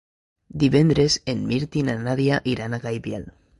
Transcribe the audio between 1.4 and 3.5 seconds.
Mirt i na Nàdia iran a Gaibiel.